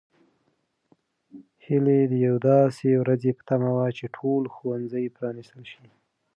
هیلې 1.65 1.99
د 2.11 2.13
یوې 2.25 2.39
داسې 2.49 2.87
ورځې 3.01 3.31
په 3.37 3.43
تمه 3.49 3.69
وه 3.75 3.87
چې 3.97 4.05
ټول 4.17 4.43
ښوونځي 4.55 5.05
پرانیستل 5.15 5.63
شي. 5.71 5.85